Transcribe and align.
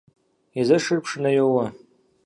Езэшыр 0.61 0.99
пшынэ 1.03 1.29
йоуэ. 1.37 1.65